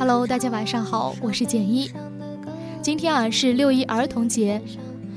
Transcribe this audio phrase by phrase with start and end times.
[0.00, 1.90] Hello，大家晚上好，我是简一。
[2.80, 4.58] 今天啊是六一儿童节，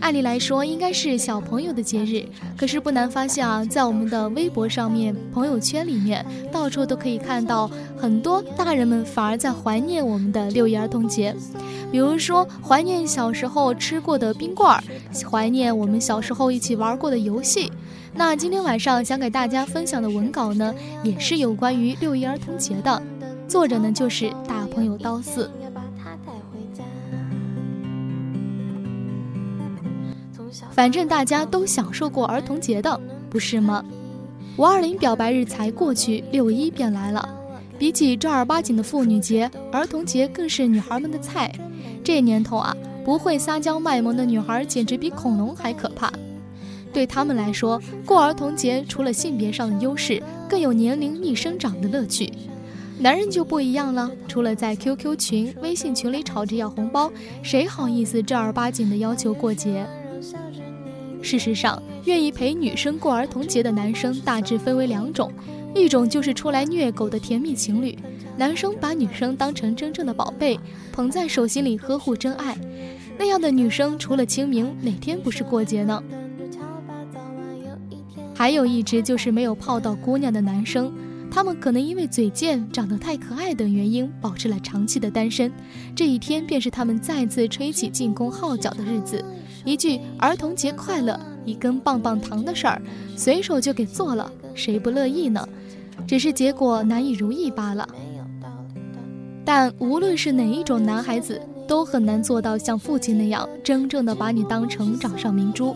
[0.01, 2.25] 按理来说应该是小朋友的节日，
[2.57, 11.33] 可是不难发现啊，在我们的微博上面、朋友圈里面，到处都可以看到很多大人们反而在怀念我们的六一儿童节。
[11.89, 14.83] 比如说，怀念小时候吃过的冰棍儿，
[15.31, 17.71] 怀念我们小时候一起玩过的游戏。
[18.13, 23.01] 那今天晚上想给大家分享的文稿呢，也是有关于六一儿童节的，
[23.53, 25.47] 作者呢就是大朋友刀四。
[30.71, 33.85] 反正大家都享受过儿童节的，不是吗？
[34.57, 37.29] 五二零表白日才过去，六一便来了。
[37.77, 41.53] 比起正儿八经的妇女节，儿童节更是女孩们的菜。
[42.03, 46.11] 这年头啊，不会撒娇卖萌的女孩简直比恐龙还可怕。
[46.91, 52.33] 对他们来说，过儿童节除了性别上的优势，更有年龄逆生长的乐趣。
[53.03, 59.85] 男人就不一样了，除了在 QQ 群、微信群里吵着要红包，谁好意思正儿八经的要求过节？
[61.21, 65.29] 事实上，愿意陪女生过儿童节的男生大致分为两种，
[65.75, 67.93] 一种就是出来虐狗的甜蜜情侣。
[68.37, 70.57] 男生把女生当成真正的宝贝，
[70.93, 72.57] 捧在手心里呵护真爱，
[73.17, 76.01] 那样的女生除了清明，哪天不是过节呢？
[78.33, 80.89] 还有一只就是没有泡到姑娘的男生，
[81.33, 85.51] 他们可能因为嘴贱、长得太可爱等原因，保持了长期的单身。
[85.95, 89.25] 这一天便是他们再次吹起进攻号角的日子，
[89.65, 92.79] 一句儿童节快乐，一根棒棒糖的事儿，
[93.17, 95.43] 随手就给做了，谁不乐意呢？
[96.05, 97.89] 只是结果难以如意罢了。
[99.43, 105.75] 但无论是哪一种男孩子，都很难做到像父亲那样，真正的把你当成掌上明珠。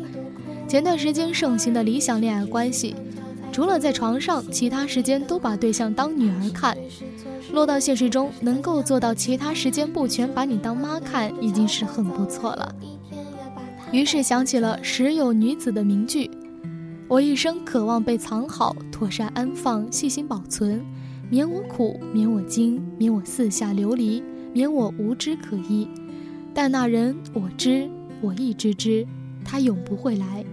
[0.67, 2.95] 前段时间盛行的理想恋爱关系，
[3.57, 6.77] 除了在床上，其他时间都把对象当女儿看。
[7.51, 12.75] 落到现实中，能够做到其他时间不全把你当妈看，已经是很不错了。
[13.91, 16.29] 于是想起了时有女子的名句
[17.09, 20.85] ：“我一生渴望被藏好，妥善安放，细心保存。”
[21.27, 24.21] 免我苦，免我惊，免我四下流离，
[24.53, 25.87] 免我无枝可依。
[26.53, 27.89] 但那人我知，
[28.21, 29.03] 我亦知之，
[29.43, 30.45] 他永不会来。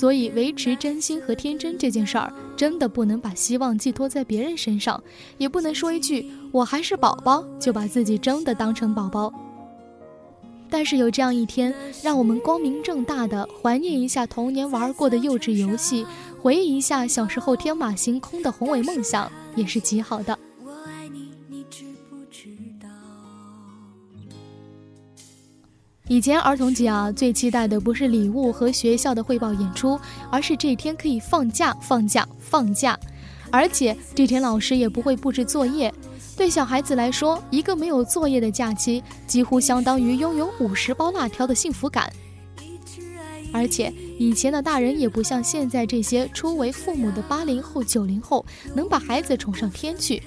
[0.00, 4.98] 所以，维持真心和天真这件事儿，真的不能把希望寄托在别人身上，
[5.36, 9.30] 也不能说一句“我还是宝宝”就把自己真的当成宝宝。
[10.70, 16.06] 但是有这样一天，让我们光明正大的怀念一下童年玩过的幼稚游戏，
[16.40, 20.38] 回忆一下小时候天马行空的宏伟梦想，也是极好的。
[26.10, 29.96] 以前儿童节啊，最期待的不是礼物和学校的汇报演出，
[30.28, 32.98] 而是这天可以放假、放假、放假，
[33.48, 35.94] 而且这天老师也不会布置作业。
[36.36, 42.12] 对小孩子来说，一个没有作业的假期，几乎相当于拥有五十包辣条的幸福感。
[43.52, 48.44] 而且以前的大人也不像现在这些初为父母的八零后、九零后，
[48.74, 50.20] 能把孩子宠上天去。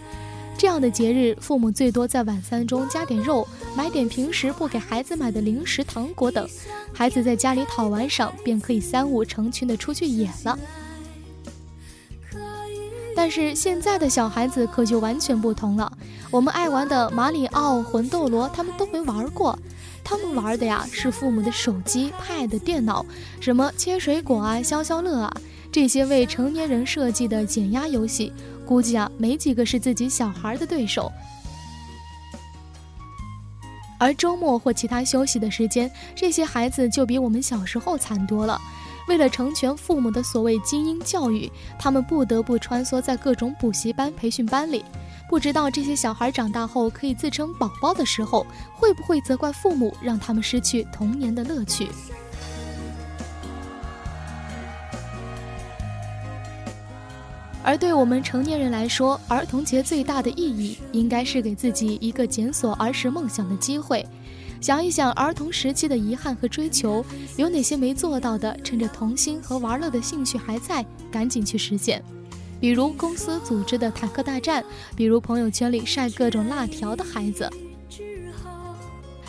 [0.57, 6.47] 这样的节日，父母最多在晚餐中加点肉，买点平时不给孩子买的零食、糖果等，
[6.93, 10.57] 孩子在家里讨完赏，便可以三五成群的出去野了。
[13.15, 15.91] 但是现在的小孩子可就完全不同了，
[16.31, 19.57] 我们爱玩的马里奥、魂斗罗，他们都没玩过，
[20.03, 23.05] 他们玩的呀是父母的手机、pad、电脑，
[23.39, 25.41] 什么切水果啊、消消乐啊，
[25.73, 28.31] 这些为成年人设计的减压游戏。
[28.63, 31.11] 估计啊，没几个是自己小孩的对手。
[33.99, 38.59] 而周末或其他休息的时间，这些孩子就比我们小时候惨多了。
[39.07, 44.85] 为了成全父母的所谓精英教育，他们不得不穿梭在各种补习班、培训班里。
[45.29, 51.89] 不知道这些小孩长大后可以自称宝宝的时候，会不会责怪父母让他们失去童年的乐趣？
[57.63, 64.05] 而对我们成年人来说，儿童节最大的意义，应该是给自己一个检索儿时梦想的机会，
[64.59, 67.03] 想一想儿童时期的遗憾和追求，
[67.37, 72.03] 有哪些没做到的，趁着童心和玩乐的兴趣还在，赶紧去实现。
[72.59, 74.63] 比如公司组织的坦克大战，
[74.95, 77.49] 比如朋友圈里晒各种辣条的孩子。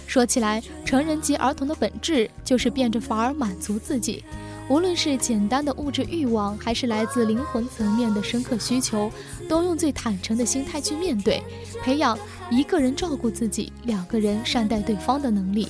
[0.06, 4.22] 说起来，成人及儿童的本质就是变着法儿满足自己。
[4.68, 9.10] 无论是简单的物质欲望，还是来自灵魂层面的深刻需求，
[9.48, 11.42] 都用最坦诚的心态去面对，
[11.82, 12.18] 培养
[12.50, 15.68] 一个人照顾自己，两个人善待对方的能力。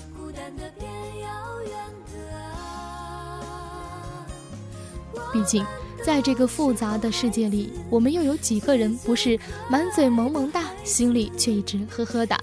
[5.32, 5.66] 毕竟，
[6.04, 9.36] 在这个复杂的世界里，我们又有几个人不是
[9.68, 12.38] 满嘴萌萌哒，心里却一直呵呵哒？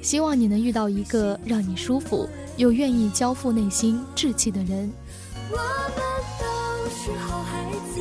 [0.00, 4.92] 希望你能遇到一个让你舒服又愿意交付内心志气的人。
[5.54, 6.00] 我们
[6.40, 6.44] 都
[6.88, 7.50] 是好孩
[7.92, 8.00] 子，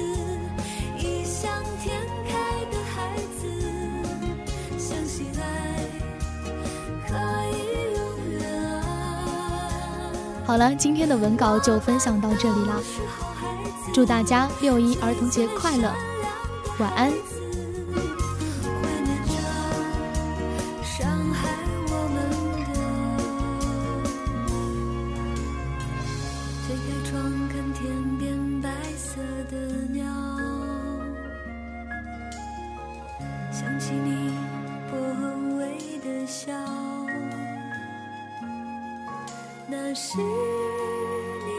[0.98, 1.52] 异想
[1.84, 2.32] 天开
[2.72, 3.44] 的孩子，
[4.80, 5.44] 相信爱
[7.06, 7.14] 可
[7.52, 7.60] 以
[7.94, 8.00] 永
[8.40, 8.42] 远。
[10.46, 12.80] 好了，今天的文稿就分享到这里啦。
[13.94, 15.94] 祝大家六一儿童节快乐，
[16.80, 17.12] 晚安。
[26.72, 27.20] 推开窗，
[27.50, 29.20] 看天边白色
[29.50, 29.58] 的
[29.90, 30.06] 鸟，
[33.52, 34.34] 想起你
[34.90, 34.96] 薄
[35.58, 36.54] 微的笑，
[39.68, 41.52] 那是你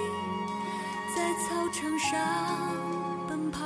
[1.15, 1.61] 在操。
[1.73, 2.21] 场上
[3.29, 3.61] 奔跑，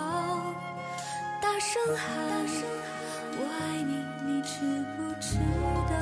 [1.40, 2.06] 大声喊，
[3.32, 3.92] 我爱你，
[4.25, 4.50] 你知
[4.96, 5.38] 不知
[5.90, 5.95] 道？